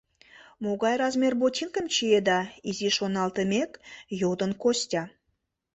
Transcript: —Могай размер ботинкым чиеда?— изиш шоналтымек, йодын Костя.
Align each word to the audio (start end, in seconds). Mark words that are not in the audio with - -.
—Могай 0.63 0.95
размер 1.03 1.33
ботинкым 1.41 1.85
чиеда?— 1.93 2.39
изиш 2.69 2.93
шоналтымек, 2.97 3.71
йодын 4.21 4.51
Костя. 4.61 5.03